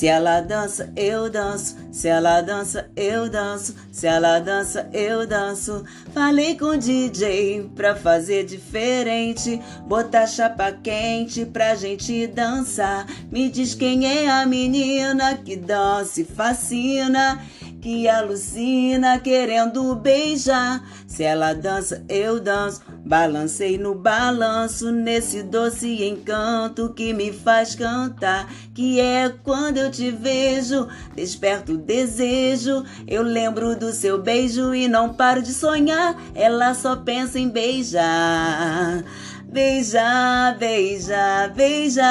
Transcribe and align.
Se 0.00 0.06
ela 0.06 0.40
dança, 0.40 0.90
eu 0.96 1.28
danço. 1.28 1.76
Se 1.92 2.08
ela 2.08 2.40
dança, 2.40 2.90
eu 2.96 3.28
danço. 3.28 3.74
Se 3.92 4.06
ela 4.06 4.38
dança, 4.38 4.88
eu 4.94 5.26
danço. 5.26 5.84
Falei 6.14 6.56
com 6.56 6.70
o 6.70 6.78
DJ 6.78 7.70
pra 7.76 7.94
fazer 7.94 8.46
diferente. 8.46 9.60
Botar 9.86 10.26
chapa 10.26 10.72
quente 10.72 11.44
pra 11.44 11.74
gente 11.74 12.26
dançar. 12.28 13.06
Me 13.30 13.50
diz 13.50 13.74
quem 13.74 14.06
é 14.06 14.26
a 14.30 14.46
menina 14.46 15.36
que 15.36 15.54
dança 15.54 16.22
e 16.22 16.24
fascina 16.24 17.38
que 17.80 18.08
alucina 18.08 19.18
querendo 19.18 19.94
beijar. 19.96 20.84
Se 21.06 21.24
ela 21.24 21.52
dança, 21.54 22.04
eu 22.08 22.38
danço. 22.38 22.82
Balancei 23.04 23.78
no 23.78 23.94
balanço 23.94 24.92
nesse 24.92 25.42
doce 25.42 26.04
encanto 26.04 26.92
que 26.94 27.12
me 27.12 27.32
faz 27.32 27.74
cantar. 27.74 28.48
Que 28.74 29.00
é 29.00 29.32
quando 29.42 29.78
eu 29.78 29.90
te 29.90 30.10
vejo, 30.10 30.86
desperto 31.14 31.72
o 31.72 31.78
desejo. 31.78 32.84
Eu 33.06 33.22
lembro 33.22 33.74
do 33.74 33.92
seu 33.92 34.20
beijo 34.20 34.74
e 34.74 34.86
não 34.86 35.14
paro 35.14 35.42
de 35.42 35.52
sonhar. 35.52 36.16
Ela 36.34 36.74
só 36.74 36.96
pensa 36.96 37.38
em 37.38 37.48
beijar. 37.48 39.04
Beija, 39.52 40.54
beija, 40.60 41.52
beija 41.56 42.02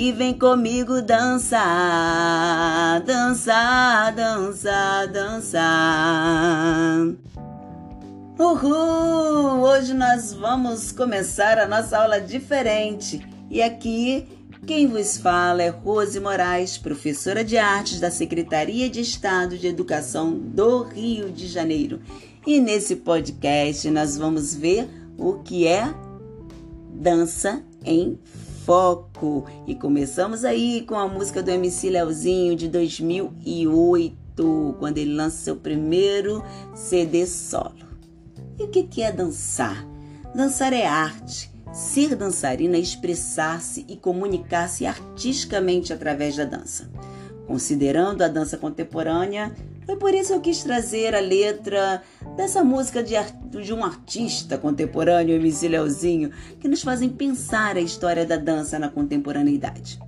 e 0.00 0.10
vem 0.12 0.32
comigo 0.32 1.02
dançar, 1.02 1.60
dançar, 3.02 4.14
dançar, 4.14 5.06
dançar. 5.08 7.06
Uhul! 8.38 9.60
Hoje 9.60 9.92
nós 9.92 10.32
vamos 10.32 10.90
começar 10.90 11.58
a 11.58 11.68
nossa 11.68 11.98
aula 11.98 12.18
diferente. 12.18 13.20
E 13.50 13.60
aqui 13.60 14.26
quem 14.66 14.86
vos 14.86 15.18
fala 15.18 15.62
é 15.62 15.68
Rose 15.68 16.18
Moraes, 16.18 16.78
professora 16.78 17.44
de 17.44 17.58
artes 17.58 18.00
da 18.00 18.10
Secretaria 18.10 18.88
de 18.88 19.02
Estado 19.02 19.58
de 19.58 19.66
Educação 19.66 20.32
do 20.32 20.82
Rio 20.82 21.30
de 21.30 21.46
Janeiro. 21.46 22.00
E 22.46 22.58
nesse 22.58 22.96
podcast 22.96 23.90
nós 23.90 24.16
vamos 24.16 24.54
ver 24.54 24.88
o 25.18 25.40
que 25.40 25.66
é 25.66 25.94
dança 26.90 27.62
em 27.84 28.18
foco. 28.70 29.44
E 29.66 29.74
começamos 29.74 30.44
aí 30.44 30.82
com 30.82 30.94
a 30.94 31.08
música 31.08 31.42
do 31.42 31.50
MC 31.50 31.90
Leozinho 31.90 32.54
de 32.54 32.68
2008, 32.68 34.76
quando 34.78 34.98
ele 34.98 35.12
lança 35.12 35.38
seu 35.38 35.56
primeiro 35.56 36.40
CD 36.72 37.26
solo. 37.26 37.74
E 38.56 38.62
o 38.62 38.68
que 38.68 39.02
é 39.02 39.10
dançar? 39.10 39.84
Dançar 40.32 40.72
é 40.72 40.86
arte. 40.86 41.50
Ser 41.72 42.14
dançarina 42.14 42.76
é 42.76 42.80
expressar-se 42.80 43.84
e 43.88 43.96
comunicar-se 43.96 44.86
artisticamente 44.86 45.92
através 45.92 46.36
da 46.36 46.44
dança. 46.44 46.88
Considerando 47.48 48.22
a 48.22 48.28
dança 48.28 48.56
contemporânea, 48.56 49.52
foi 49.84 49.96
por 49.96 50.14
isso 50.14 50.28
que 50.28 50.34
eu 50.34 50.40
quis 50.40 50.62
trazer 50.62 51.16
a 51.16 51.20
letra 51.20 52.04
dessa 52.36 52.64
música 52.64 53.02
de, 53.02 53.14
de 53.62 53.72
um 53.72 53.84
artista 53.84 54.56
contemporâneo, 54.56 55.36
MC 55.36 55.68
Leozinho, 55.68 56.30
que 56.58 56.68
nos 56.68 56.82
fazem 56.82 57.08
pensar 57.08 57.76
a 57.76 57.80
história 57.80 58.24
da 58.24 58.36
dança 58.36 58.78
na 58.78 58.88
contemporaneidade. 58.88 59.98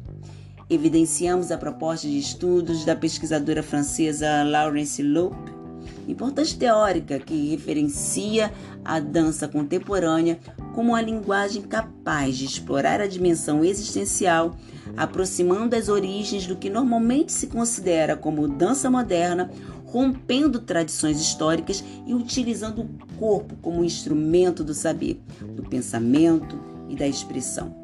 Evidenciamos 0.69 1.53
a 1.53 1.59
proposta 1.59 2.07
de 2.09 2.19
estudos 2.19 2.85
da 2.85 2.97
pesquisadora 2.97 3.63
francesa 3.63 4.43
Laurence 4.43 5.03
Loupe, 5.03 5.62
importante 6.07 6.57
teórica 6.57 7.19
que 7.19 7.51
referencia 7.51 8.53
a 8.85 8.99
dança 8.99 9.47
contemporânea 9.47 10.39
como 10.75 10.91
uma 10.91 11.01
linguagem 11.01 11.63
capaz 11.63 12.37
de 12.37 12.45
explorar 12.45 13.01
a 13.01 13.07
dimensão 13.07 13.65
existencial 13.65 14.57
aproximando 14.97 15.77
as 15.77 15.89
origens 15.89 16.47
do 16.47 16.57
que 16.57 16.69
normalmente 16.69 17.33
se 17.33 17.47
considera 17.47 18.17
como 18.17 18.49
dança 18.49 18.91
moderna, 18.91 19.51
rompendo 19.85 20.61
tradições 20.61 21.21
históricas 21.21 21.85
e 22.07 22.15
utilizando 22.15 22.83
o 22.83 23.17
corpo 23.19 23.57
como 23.57 23.85
instrumento 23.85 24.65
do 24.65 24.75
saber, 24.75 25.21
do 25.55 25.63
pensamento 25.63 26.59
e 26.89 26.97
da 26.97 27.07
expressão. 27.07 27.75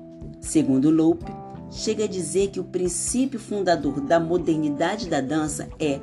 Segundo 0.40 0.90
Lope, 0.90 1.30
chega 1.70 2.04
a 2.04 2.08
dizer 2.08 2.48
que 2.48 2.60
o 2.60 2.64
princípio 2.64 3.38
fundador 3.38 4.00
da 4.00 4.18
modernidade 4.18 5.08
da 5.08 5.20
dança 5.20 5.68
é 5.78 6.00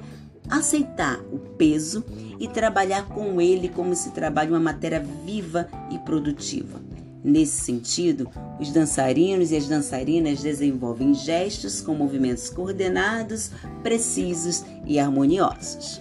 aceitar 0.49 1.19
o 1.31 1.37
peso 1.37 2.03
e 2.39 2.47
trabalhar 2.47 3.07
com 3.07 3.39
ele 3.39 3.69
como 3.69 3.95
se 3.95 4.11
trabalha 4.11 4.49
uma 4.49 4.59
matéria 4.59 5.03
viva 5.25 5.67
e 5.91 5.97
produtiva. 5.99 6.81
Nesse 7.23 7.63
sentido, 7.63 8.29
os 8.59 8.71
dançarinos 8.71 9.51
e 9.51 9.55
as 9.55 9.67
dançarinas 9.67 10.43
desenvolvem 10.43 11.13
gestos 11.13 11.81
com 11.81 11.95
movimentos 11.95 12.49
coordenados, 12.49 13.49
precisos 13.81 14.63
e 14.85 14.99
harmoniosos. 14.99 15.99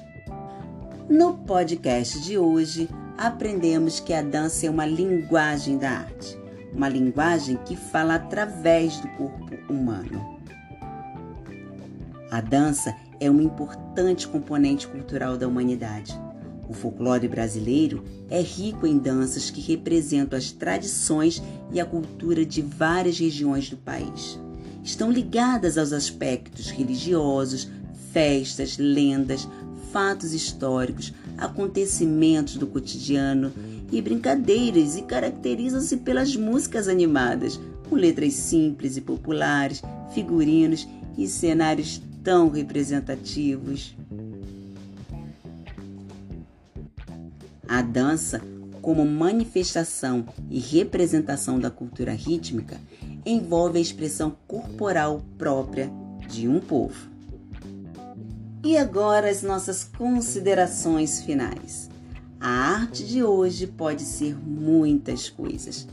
No 1.09 1.35
podcast 1.39 2.21
de 2.21 2.37
hoje, 2.37 2.89
aprendemos 3.17 4.01
que 4.01 4.13
a 4.13 4.21
dança 4.21 4.67
é 4.67 4.71
uma 4.71 4.85
linguagem 4.85 5.79
da 5.79 5.91
arte, 5.91 6.39
uma 6.75 6.91
linguagem 6.91 7.57
que 7.65 7.75
fala 7.75 8.17
através 8.17 9.01
do 9.01 9.09
corpo 9.17 9.73
humano. 9.73 10.39
A 12.31 12.41
dança 12.41 12.95
é 13.25 13.31
um 13.31 13.41
importante 13.41 14.29
componente 14.29 14.87
cultural 14.87 15.37
da 15.37 15.49
humanidade 15.49 16.19
o 16.69 16.73
folclore 16.73 17.29
brasileiro 17.29 18.03
é 18.31 18.41
rico 18.41 18.87
em 18.87 18.99
danças 18.99 19.51
que 19.51 19.61
representam 19.61 20.39
as 20.39 20.51
tradições 20.51 21.43
e 21.73 21.81
a 21.81 21.85
cultura 21.85 22.45
de 22.45 22.63
várias 22.63 23.19
regiões 23.19 23.69
do 23.69 23.77
país. 23.77 24.39
Estão 24.83 25.11
ligadas 25.11 25.77
aos 25.79 25.93
aspectos 25.93 26.71
religiosos, 26.71 27.69
festas, 28.13 28.79
lendas, 28.79 29.49
fatos 29.93 30.33
históricos, 30.33 31.13
acontecimentos 31.37 32.57
do 32.57 32.67
cotidiano 32.67 33.53
e 33.93 34.01
brincadeiras 34.01 34.97
e 34.97 35.03
caracterizam-se 35.03 35.99
pelas 35.99 36.35
músicas 36.35 36.89
animadas, 36.89 37.61
com 37.89 37.97
letras 37.97 38.35
simples 38.35 38.97
e 38.97 39.01
populares, 39.01 39.83
figurinos 40.13 40.89
e 41.17 41.27
cenários 41.27 42.01
tão 42.25 42.49
representativos. 42.49 43.95
A 47.69 47.83
dança, 47.83 48.41
como 48.81 49.05
manifestação 49.05 50.27
e 50.51 50.59
representação 50.59 51.61
da 51.61 51.71
cultura 51.71 52.13
rítmica, 52.13 52.81
envolve 53.27 53.79
a 53.79 53.83
expressão 53.83 54.37
corporal 54.49 55.23
própria 55.37 55.91
de 56.29 56.49
um 56.49 56.61
povo. 56.61 57.09
E 58.65 58.79
agora 58.79 59.29
as 59.29 59.43
nossas 59.43 59.85
considerações 59.85 61.21
finais. 61.21 61.91
A 62.41 62.49
arte 62.49 63.05
de 63.05 63.23
hoje 63.23 63.67
pode 63.67 64.03
ser 64.03 64.37
muitas 64.37 65.29
coisas. 65.29 65.87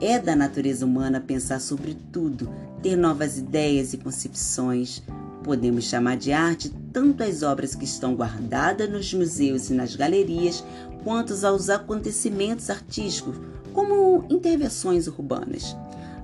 É 0.00 0.18
da 0.18 0.34
natureza 0.34 0.84
humana 0.84 1.20
pensar 1.20 1.60
sobre 1.60 1.94
tudo, 2.12 2.50
ter 2.82 2.96
novas 2.96 3.38
ideias 3.38 3.92
e 3.92 3.98
concepções. 3.98 5.02
Podemos 5.44 5.84
chamar 5.84 6.16
de 6.16 6.32
arte 6.32 6.72
tanto 6.92 7.22
as 7.22 7.42
obras 7.42 7.74
que 7.74 7.84
estão 7.84 8.14
guardadas 8.14 8.90
nos 8.90 9.12
museus 9.14 9.70
e 9.70 9.74
nas 9.74 9.94
galerias, 9.94 10.64
quanto 11.04 11.34
aos 11.46 11.68
acontecimentos 11.68 12.70
artísticos, 12.70 13.36
como 13.72 14.24
intervenções 14.30 15.06
urbanas. 15.06 15.76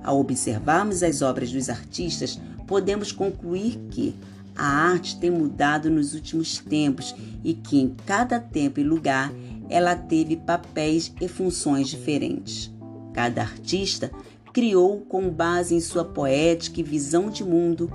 Ao 0.03 0.19
observarmos 0.19 1.03
as 1.03 1.21
obras 1.21 1.51
dos 1.51 1.69
artistas, 1.69 2.39
podemos 2.65 3.11
concluir 3.11 3.79
que 3.91 4.15
a 4.55 4.65
arte 4.65 5.19
tem 5.19 5.29
mudado 5.29 5.89
nos 5.89 6.13
últimos 6.13 6.57
tempos 6.57 7.15
e 7.43 7.53
que 7.53 7.79
em 7.79 7.95
cada 8.05 8.39
tempo 8.39 8.79
e 8.79 8.83
lugar 8.83 9.31
ela 9.69 9.95
teve 9.95 10.35
papéis 10.35 11.13
e 11.21 11.27
funções 11.27 11.87
diferentes. 11.87 12.71
Cada 13.13 13.41
artista 13.41 14.11
criou 14.51 15.01
com 15.01 15.29
base 15.29 15.75
em 15.75 15.79
sua 15.79 16.03
poética 16.03 16.79
e 16.79 16.83
visão 16.83 17.29
de 17.29 17.43
mundo. 17.43 17.91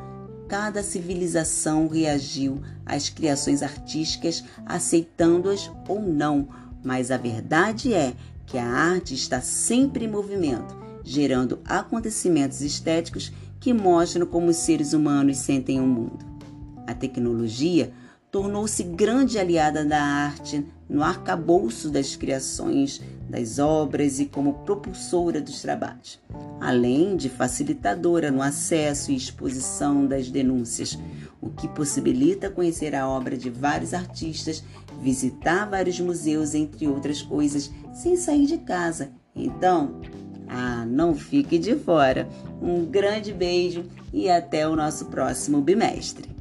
Cada 0.48 0.82
civilização 0.82 1.88
reagiu 1.88 2.60
às 2.84 3.08
criações 3.08 3.62
artísticas, 3.62 4.44
aceitando-as 4.64 5.70
ou 5.88 6.00
não, 6.00 6.48
mas 6.84 7.10
a 7.10 7.16
verdade 7.16 7.92
é 7.92 8.14
que 8.46 8.56
a 8.56 8.64
arte 8.64 9.12
está 9.12 9.40
sempre 9.40 10.04
em 10.04 10.08
movimento, 10.08 10.76
gerando 11.02 11.58
acontecimentos 11.64 12.60
estéticos 12.60 13.32
que 13.58 13.72
mostram 13.72 14.24
como 14.24 14.48
os 14.48 14.56
seres 14.56 14.92
humanos 14.92 15.38
sentem 15.38 15.80
o 15.80 15.86
mundo. 15.86 16.24
A 16.86 16.94
tecnologia 16.94 17.92
tornou-se 18.36 18.82
grande 18.82 19.38
aliada 19.38 19.82
da 19.82 19.98
arte 19.98 20.62
no 20.86 21.02
arcabouço 21.02 21.88
das 21.88 22.16
criações, 22.16 23.00
das 23.30 23.58
obras 23.58 24.20
e 24.20 24.26
como 24.26 24.52
propulsora 24.58 25.40
dos 25.40 25.62
trabalhos, 25.62 26.20
além 26.60 27.16
de 27.16 27.30
facilitadora 27.30 28.30
no 28.30 28.42
acesso 28.42 29.10
e 29.10 29.16
exposição 29.16 30.06
das 30.06 30.28
denúncias, 30.30 30.98
o 31.40 31.48
que 31.48 31.66
possibilita 31.68 32.50
conhecer 32.50 32.94
a 32.94 33.08
obra 33.08 33.38
de 33.38 33.48
vários 33.48 33.94
artistas, 33.94 34.62
visitar 35.00 35.64
vários 35.64 35.98
museus, 35.98 36.54
entre 36.54 36.86
outras 36.86 37.22
coisas, 37.22 37.70
sem 37.94 38.18
sair 38.18 38.44
de 38.44 38.58
casa. 38.58 39.12
Então, 39.34 40.02
Ah, 40.48 40.86
não 40.86 41.12
fique 41.12 41.58
de 41.58 41.74
fora. 41.74 42.28
Um 42.62 42.84
grande 42.84 43.32
beijo 43.32 43.84
e 44.12 44.30
até 44.30 44.68
o 44.68 44.76
nosso 44.76 45.06
próximo 45.06 45.60
bimestre. 45.60 46.35